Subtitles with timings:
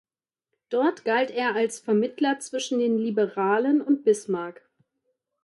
[0.71, 4.67] Dort galt er als Vermittler zwischen den Liberalen und Bismarck.